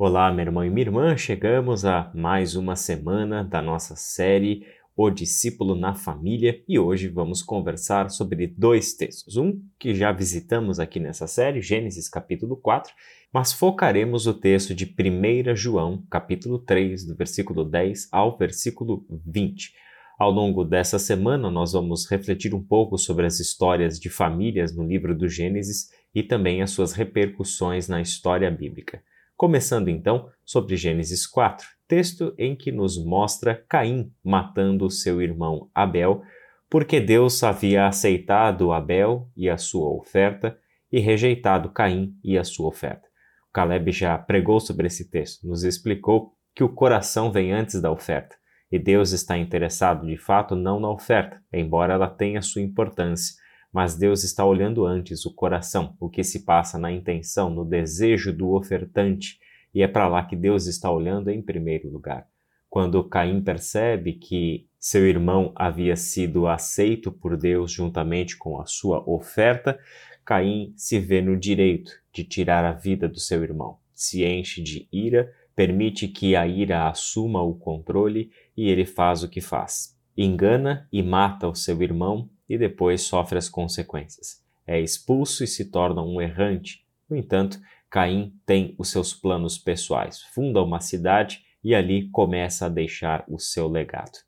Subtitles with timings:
[0.00, 4.64] Olá, meu irmão e minha irmã, chegamos a mais uma semana da nossa série
[4.96, 9.36] O Discípulo na Família e hoje vamos conversar sobre dois textos.
[9.36, 12.94] Um que já visitamos aqui nessa série, Gênesis capítulo 4,
[13.32, 19.72] mas focaremos o texto de 1 João, capítulo 3, do versículo 10 ao versículo 20.
[20.16, 24.86] Ao longo dessa semana, nós vamos refletir um pouco sobre as histórias de famílias no
[24.86, 29.02] livro do Gênesis e também as suas repercussões na história bíblica.
[29.38, 36.22] Começando então sobre Gênesis 4, texto em que nos mostra Caim matando seu irmão Abel,
[36.68, 40.58] porque Deus havia aceitado Abel e a sua oferta
[40.90, 43.06] e rejeitado Caim e a sua oferta.
[43.48, 47.92] O Caleb já pregou sobre esse texto, nos explicou que o coração vem antes da
[47.92, 48.34] oferta,
[48.72, 53.36] e Deus está interessado de fato não na oferta, embora ela tenha sua importância
[53.72, 58.32] mas Deus está olhando antes o coração, o que se passa na intenção, no desejo
[58.32, 59.38] do ofertante,
[59.74, 62.26] e é para lá que Deus está olhando em primeiro lugar.
[62.70, 69.02] Quando Caim percebe que seu irmão havia sido aceito por Deus juntamente com a sua
[69.08, 69.78] oferta,
[70.24, 73.78] Caim se vê no direito de tirar a vida do seu irmão.
[73.94, 79.28] Se enche de ira, permite que a ira assuma o controle e ele faz o
[79.28, 79.96] que faz.
[80.16, 84.42] Engana e mata o seu irmão e depois sofre as consequências.
[84.66, 86.84] É expulso e se torna um errante.
[87.08, 87.58] No entanto,
[87.90, 93.38] Caim tem os seus planos pessoais, funda uma cidade e ali começa a deixar o
[93.38, 94.18] seu legado.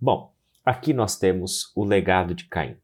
[0.00, 0.32] Bom,
[0.64, 2.76] aqui nós temos o legado de Caim.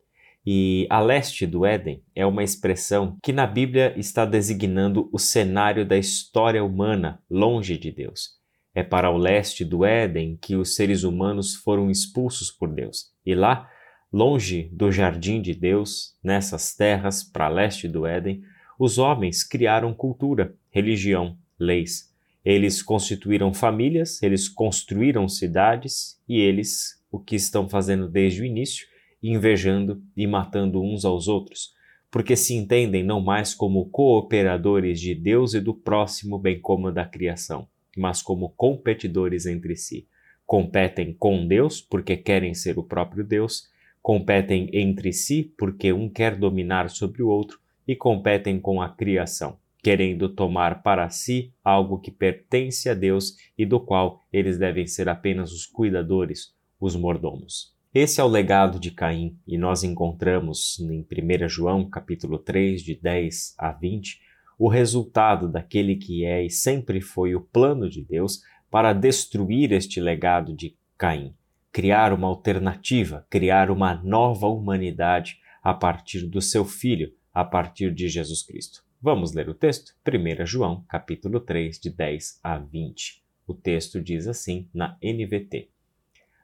[0.46, 5.84] E a leste do Éden é uma expressão que na Bíblia está designando o cenário
[5.84, 8.40] da história humana longe de Deus.
[8.74, 13.10] É para o leste do Éden que os seres humanos foram expulsos por Deus.
[13.26, 13.68] E lá
[14.12, 18.42] Longe do jardim de Deus, nessas terras para leste do Éden,
[18.76, 22.12] os homens criaram cultura, religião, leis.
[22.44, 28.84] Eles constituíram famílias, eles construíram cidades e eles, o que estão fazendo desde o início,
[29.22, 31.72] invejando e matando uns aos outros,
[32.10, 37.04] porque se entendem não mais como cooperadores de Deus e do próximo, bem como da
[37.04, 40.08] criação, mas como competidores entre si.
[40.44, 43.70] Competem com Deus porque querem ser o próprio Deus
[44.02, 49.58] competem entre si porque um quer dominar sobre o outro e competem com a criação,
[49.82, 55.08] querendo tomar para si algo que pertence a Deus e do qual eles devem ser
[55.08, 57.74] apenas os cuidadores, os mordomos.
[57.92, 62.94] Esse é o legado de Caim e nós encontramos em 1 João capítulo 3 de
[62.94, 64.20] 10 a 20
[64.56, 69.98] o resultado daquele que é e sempre foi o plano de Deus para destruir este
[69.98, 71.34] legado de Caim
[71.72, 78.08] criar uma alternativa, criar uma nova humanidade a partir do seu filho, a partir de
[78.08, 78.82] Jesus Cristo.
[79.00, 79.94] Vamos ler o texto?
[80.06, 83.22] 1 João, capítulo 3, de 10 a 20.
[83.46, 85.70] O texto diz assim na NVT.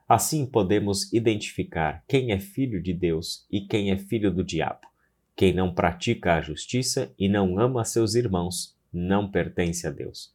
[0.08, 4.86] Assim podemos identificar quem é filho de Deus e quem é filho do diabo.
[5.34, 10.32] Quem não pratica a justiça e não ama seus irmãos não pertence a Deus.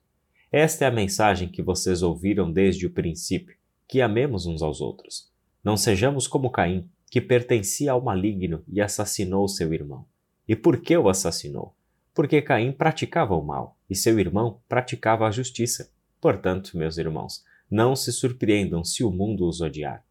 [0.52, 3.56] Esta é a mensagem que vocês ouviram desde o princípio
[3.92, 5.30] que amemos uns aos outros.
[5.62, 10.06] Não sejamos como Caim, que pertencia ao maligno e assassinou seu irmão.
[10.48, 11.76] E por que o assassinou?
[12.14, 15.92] Porque Caim praticava o mal e seu irmão praticava a justiça.
[16.22, 20.06] Portanto, meus irmãos, não se surpreendam se o mundo os odiar.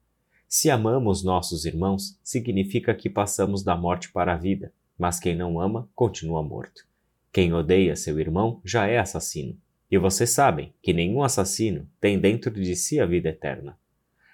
[0.47, 5.59] Se amamos nossos irmãos, significa que passamos da morte para a vida, mas quem não
[5.59, 6.87] ama continua morto.
[7.33, 9.57] Quem odeia seu irmão já é assassino.
[9.91, 13.77] E vocês sabem que nenhum assassino tem dentro de si a vida eterna.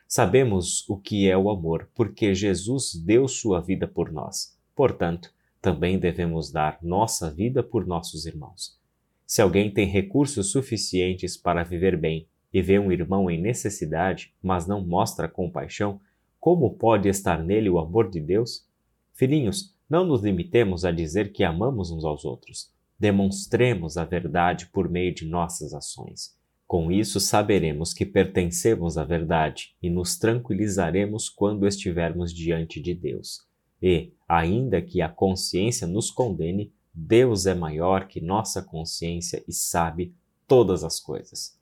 [0.06, 4.55] Sabemos o que é o amor, porque Jesus deu sua vida por nós.
[4.75, 8.78] Portanto, também devemos dar nossa vida por nossos irmãos.
[9.27, 14.67] Se alguém tem recursos suficientes para viver bem e vê um irmão em necessidade, mas
[14.67, 15.99] não mostra compaixão,
[16.38, 18.69] como pode estar nele o amor de Deus?
[19.15, 24.89] Filhinhos, não nos limitemos a dizer que amamos uns aos outros demonstremos a verdade por
[24.89, 26.34] meio de nossas ações.
[26.67, 33.47] Com isso, saberemos que pertencemos à verdade e nos tranquilizaremos quando estivermos diante de Deus.
[33.81, 40.15] E, ainda que a consciência nos condene, Deus é maior que nossa consciência e sabe
[40.49, 41.56] todas as coisas.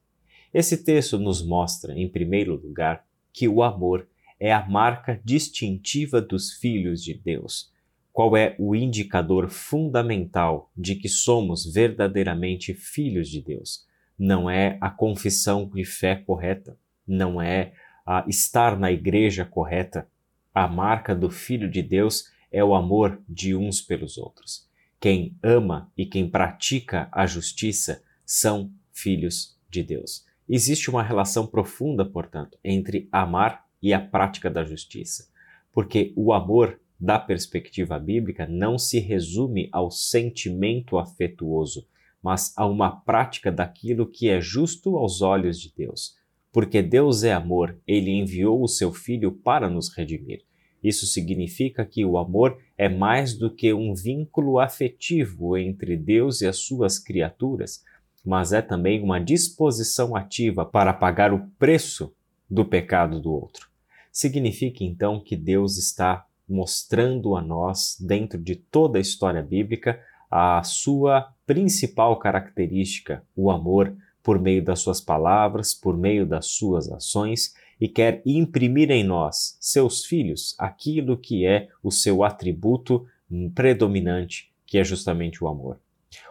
[0.54, 4.08] Esse texto nos mostra, em primeiro lugar, que o amor
[4.38, 7.73] é a marca distintiva dos filhos de Deus
[8.14, 13.84] qual é o indicador fundamental de que somos verdadeiramente filhos de Deus?
[14.16, 17.72] Não é a confissão de fé correta, não é
[18.06, 20.08] a estar na igreja correta.
[20.54, 24.70] A marca do Filho de Deus é o amor de uns pelos outros.
[25.00, 30.24] Quem ama e quem pratica a justiça são filhos de Deus.
[30.48, 35.28] Existe uma relação profunda, portanto, entre amar e a prática da justiça,
[35.72, 41.86] porque o amor, da perspectiva bíblica, não se resume ao sentimento afetuoso,
[42.22, 46.14] mas a uma prática daquilo que é justo aos olhos de Deus.
[46.50, 50.44] Porque Deus é amor, ele enviou o seu Filho para nos redimir.
[50.82, 56.46] Isso significa que o amor é mais do que um vínculo afetivo entre Deus e
[56.46, 57.84] as suas criaturas,
[58.24, 62.14] mas é também uma disposição ativa para pagar o preço
[62.48, 63.68] do pecado do outro.
[64.10, 70.00] Significa então que Deus está mostrando a nós, dentro de toda a história bíblica,
[70.30, 76.90] a sua principal característica, o amor, por meio das suas palavras, por meio das suas
[76.90, 83.06] ações e quer imprimir em nós, seus filhos, aquilo que é o seu atributo
[83.54, 85.78] predominante, que é justamente o amor.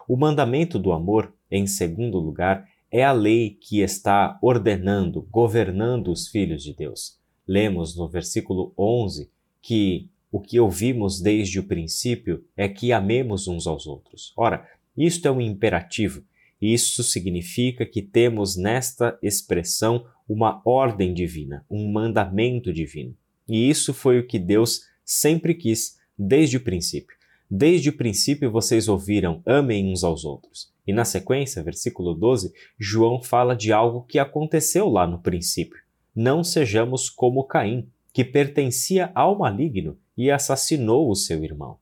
[0.08, 6.28] O mandamento do amor, em segundo lugar, é a lei que está ordenando, governando os
[6.28, 7.20] filhos de Deus.
[7.48, 9.30] Lemos no versículo 11
[9.64, 14.34] que o que ouvimos desde o princípio é que amemos uns aos outros.
[14.36, 16.24] Ora, isto é um imperativo.
[16.62, 23.16] Isso significa que temos nesta expressão uma ordem divina, um mandamento divino.
[23.48, 27.16] E isso foi o que Deus sempre quis desde o princípio.
[27.50, 30.74] Desde o princípio vocês ouviram: amem uns aos outros.
[30.86, 35.80] E na sequência, versículo 12, João fala de algo que aconteceu lá no princípio.
[36.16, 41.80] Não sejamos como Caim, que pertencia ao maligno e assassinou o seu irmão.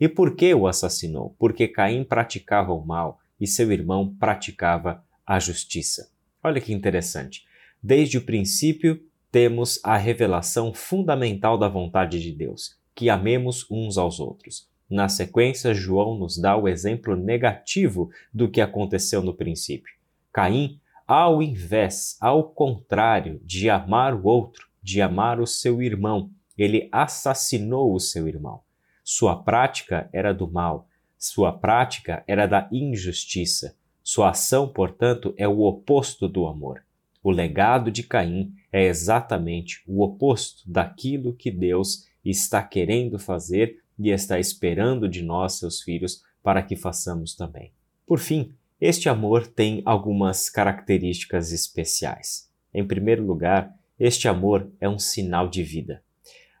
[0.00, 1.36] E por que o assassinou?
[1.38, 6.10] Porque Caim praticava o mal e seu irmão praticava a justiça.
[6.42, 7.44] Olha que interessante.
[7.82, 9.00] Desde o princípio,
[9.30, 14.68] temos a revelação fundamental da vontade de Deus, que amemos uns aos outros.
[14.88, 19.92] Na sequência, João nos dá o exemplo negativo do que aconteceu no princípio.
[20.32, 26.88] Caim, ao invés, ao contrário de amar o outro, de amar o seu irmão, ele
[26.92, 28.60] assassinou o seu irmão.
[29.02, 30.86] Sua prática era do mal,
[31.18, 33.74] sua prática era da injustiça.
[34.02, 36.84] Sua ação, portanto, é o oposto do amor.
[37.22, 44.10] O legado de Caim é exatamente o oposto daquilo que Deus está querendo fazer e
[44.10, 47.72] está esperando de nós, seus filhos, para que façamos também.
[48.06, 52.50] Por fim, este amor tem algumas características especiais.
[52.74, 56.02] Em primeiro lugar, este amor é um sinal de vida.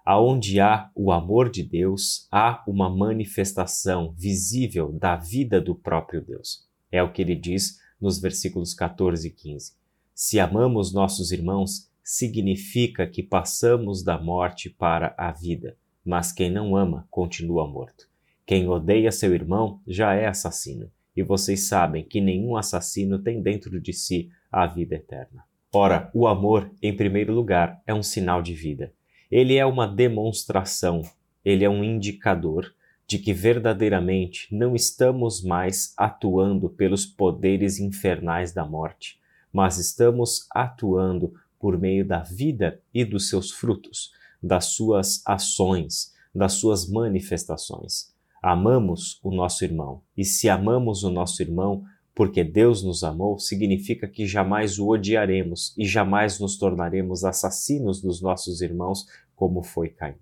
[0.04, 6.64] Aonde há o amor de Deus, há uma manifestação visível da vida do próprio Deus.
[6.92, 9.72] É o que ele diz nos versículos 14 e 15.
[10.14, 16.76] Se amamos nossos irmãos, significa que passamos da morte para a vida, mas quem não
[16.76, 18.08] ama continua morto.
[18.46, 23.80] Quem odeia seu irmão já é assassino, e vocês sabem que nenhum assassino tem dentro
[23.80, 25.44] de si a vida eterna.
[25.76, 28.92] Ora, o amor, em primeiro lugar, é um sinal de vida.
[29.28, 31.02] Ele é uma demonstração,
[31.44, 32.72] ele é um indicador
[33.08, 39.18] de que verdadeiramente não estamos mais atuando pelos poderes infernais da morte,
[39.52, 46.52] mas estamos atuando por meio da vida e dos seus frutos, das suas ações, das
[46.52, 48.14] suas manifestações.
[48.40, 51.82] Amamos o nosso irmão, e se amamos o nosso irmão
[52.14, 58.22] porque Deus nos amou, significa que jamais o odiaremos e jamais nos tornaremos assassinos dos
[58.22, 60.14] nossos irmãos, como foi Caim.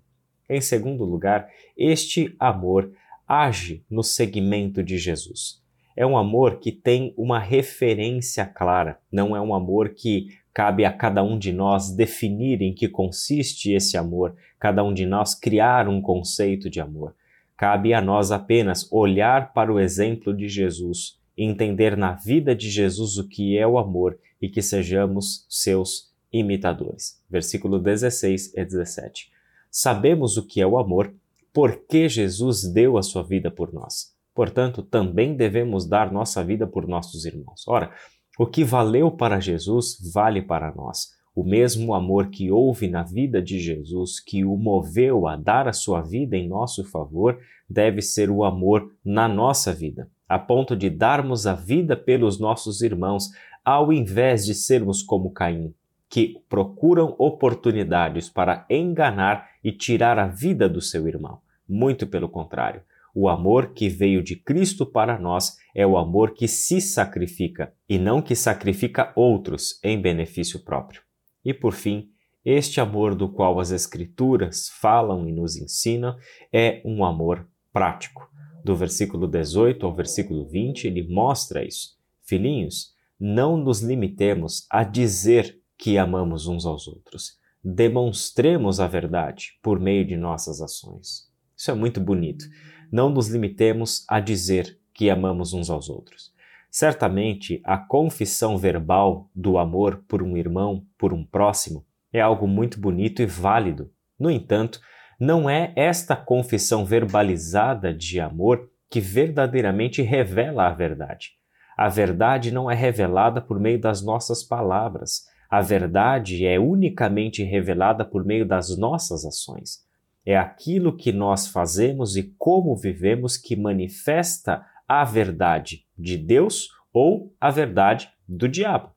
[0.49, 1.47] Em segundo lugar,
[1.77, 2.91] este amor
[3.27, 5.63] age no segmento de Jesus
[5.95, 10.91] é um amor que tem uma referência clara, não é um amor que cabe a
[10.91, 15.87] cada um de nós definir em que consiste esse amor, cada um de nós criar
[15.87, 17.15] um conceito de amor.
[17.55, 23.17] Cabe a nós apenas olhar para o exemplo de Jesus, entender na vida de Jesus
[23.17, 27.21] o que é o amor e que sejamos seus imitadores.
[27.29, 29.31] Versículo 16 e 17.
[29.69, 31.13] Sabemos o que é o amor
[31.53, 34.13] porque Jesus deu a sua vida por nós.
[34.33, 37.67] Portanto, também devemos dar nossa vida por nossos irmãos.
[37.67, 37.91] Ora,
[38.39, 41.11] o que valeu para Jesus vale para nós.
[41.35, 45.73] O mesmo amor que houve na vida de Jesus, que o moveu a dar a
[45.73, 50.89] sua vida em nosso favor, deve ser o amor na nossa vida, a ponto de
[50.89, 53.29] darmos a vida pelos nossos irmãos,
[53.63, 55.73] ao invés de sermos como Caim,
[56.09, 61.39] que procuram oportunidades para enganar e tirar a vida do seu irmão.
[61.67, 62.81] Muito pelo contrário.
[63.15, 67.99] O amor que veio de Cristo para nós é o amor que se sacrifica e
[67.99, 71.01] não que sacrifica outros em benefício próprio.
[71.45, 72.09] E por fim,
[72.43, 76.15] este amor do qual as Escrituras falam e nos ensinam
[76.51, 78.32] é um amor prático.
[78.63, 81.97] Do versículo 18 ao versículo 20, ele mostra isso.
[82.21, 87.37] Filhinhos, não nos limitemos a dizer que amamos uns aos outros.
[87.63, 91.29] Demonstremos a verdade por meio de nossas ações.
[91.55, 92.45] Isso é muito bonito.
[92.91, 96.33] Não nos limitemos a dizer que amamos uns aos outros.
[96.69, 102.79] Certamente, a confissão verbal do amor por um irmão, por um próximo, é algo muito
[102.79, 103.91] bonito e válido.
[104.17, 104.79] No entanto,
[105.23, 111.31] não é esta confissão verbalizada de amor que verdadeiramente revela a verdade.
[111.77, 115.23] A verdade não é revelada por meio das nossas palavras.
[115.49, 119.85] A verdade é unicamente revelada por meio das nossas ações.
[120.25, 127.33] É aquilo que nós fazemos e como vivemos que manifesta a verdade de Deus ou
[127.39, 128.91] a verdade do diabo.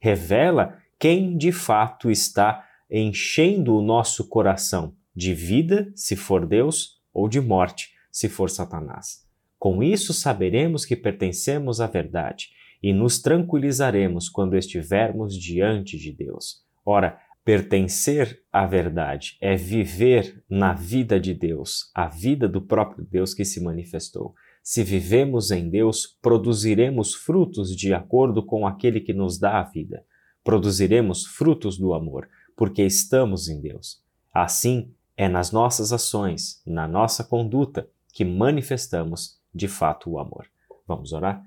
[0.00, 7.28] Revela quem de fato está enchendo o nosso coração de vida, se for Deus, ou
[7.28, 9.26] de morte, se for Satanás.
[9.58, 16.62] Com isso saberemos que pertencemos à verdade e nos tranquilizaremos quando estivermos diante de Deus.
[16.86, 23.34] Ora, pertencer à verdade é viver na vida de Deus, a vida do próprio Deus
[23.34, 24.36] que se manifestou.
[24.62, 30.04] Se vivemos em Deus, produziremos frutos de acordo com aquele que nos dá a vida.
[30.44, 34.00] Produziremos frutos do amor, porque estamos em Deus.
[34.32, 40.46] Assim, é nas nossas ações, na nossa conduta, que manifestamos de fato o amor.
[40.86, 41.42] Vamos orar?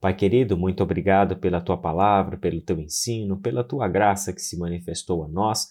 [0.00, 4.58] Pai querido, muito obrigado pela tua palavra, pelo teu ensino, pela tua graça que se
[4.58, 5.68] manifestou a nós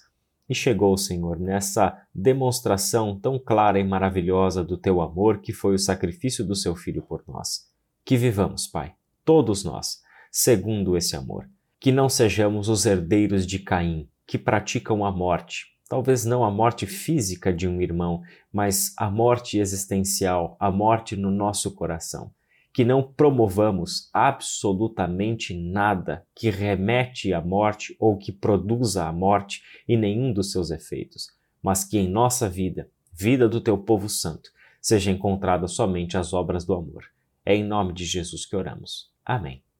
[0.47, 5.79] e chegou, Senhor, nessa demonstração tão clara e maravilhosa do teu amor que foi o
[5.79, 7.69] sacrifício do seu filho por nós.
[8.05, 8.93] Que vivamos, Pai,
[9.25, 11.49] todos nós, segundo esse amor.
[11.77, 16.87] Que não sejamos os herdeiros de Caim, que praticam a morte, talvez não a morte
[16.87, 22.31] física de um irmão, mas a morte existencial, a morte no nosso coração.
[22.71, 29.97] Que não promovamos absolutamente nada que remete à morte ou que produza a morte e
[29.97, 31.27] nenhum dos seus efeitos,
[31.61, 34.49] mas que em nossa vida, vida do teu povo santo,
[34.81, 37.03] seja encontrada somente as obras do amor.
[37.45, 39.11] É em nome de Jesus que oramos.
[39.25, 39.61] Amém.